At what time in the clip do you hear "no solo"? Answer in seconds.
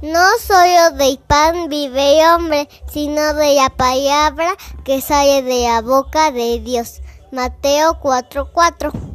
0.00-0.96